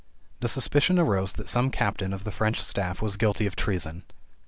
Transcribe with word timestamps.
The 0.39 0.49
suspicion 0.49 0.97
arose 0.97 1.33
that 1.33 1.47
some 1.47 1.69
captain 1.69 2.11
of 2.11 2.23
the 2.23 2.31
French 2.31 2.59
staff 2.63 3.03
was 3.03 3.17
guilty 3.17 3.45
of 3.45 3.55
treason. 3.55 4.01